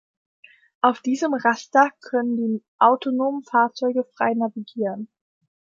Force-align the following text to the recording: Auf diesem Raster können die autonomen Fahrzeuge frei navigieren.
Auf 0.81 1.01
diesem 1.01 1.35
Raster 1.35 1.91
können 2.01 2.35
die 2.35 2.63
autonomen 2.79 3.43
Fahrzeuge 3.43 4.03
frei 4.15 4.33
navigieren. 4.33 5.09